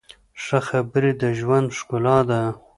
ښه 0.43 0.59
خبرې 0.67 1.11
د 1.21 1.23
ژوند 1.39 1.67
ښکلا 1.77 2.17
ده. 2.29 2.41